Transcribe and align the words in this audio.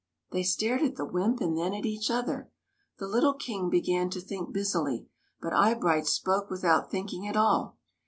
They 0.31 0.41
stared 0.41 0.81
at 0.81 0.95
the 0.95 1.05
wymp 1.05 1.41
and 1.41 1.55
then 1.55 1.75
at 1.75 1.85
each 1.85 2.09
other. 2.09 2.49
The 2.97 3.05
little 3.05 3.35
King 3.35 3.69
began 3.69 4.09
to 4.09 4.19
think 4.19 4.51
busily, 4.51 5.05
but 5.39 5.53
Eyebright 5.53 6.07
spoke 6.07 6.49
without 6.49 6.89
thinking 6.89 7.27
at 7.27 7.37
all. 7.37 7.77